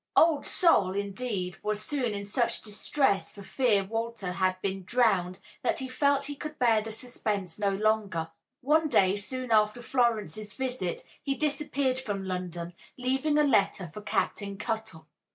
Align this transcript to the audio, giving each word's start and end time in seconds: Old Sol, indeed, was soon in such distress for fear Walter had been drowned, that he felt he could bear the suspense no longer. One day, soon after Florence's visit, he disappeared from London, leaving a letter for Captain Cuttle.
Old 0.15 0.47
Sol, 0.47 0.95
indeed, 0.95 1.57
was 1.61 1.79
soon 1.79 2.15
in 2.15 2.25
such 2.25 2.63
distress 2.63 3.31
for 3.31 3.43
fear 3.43 3.83
Walter 3.83 4.31
had 4.31 4.59
been 4.59 4.83
drowned, 4.83 5.37
that 5.61 5.77
he 5.77 5.87
felt 5.87 6.25
he 6.25 6.35
could 6.35 6.57
bear 6.57 6.81
the 6.81 6.91
suspense 6.91 7.59
no 7.59 7.69
longer. 7.69 8.31
One 8.61 8.89
day, 8.89 9.15
soon 9.15 9.51
after 9.51 9.83
Florence's 9.83 10.55
visit, 10.55 11.03
he 11.21 11.35
disappeared 11.35 11.99
from 11.99 12.23
London, 12.25 12.73
leaving 12.97 13.37
a 13.37 13.43
letter 13.43 13.91
for 13.93 14.01
Captain 14.01 14.57
Cuttle. 14.57 15.05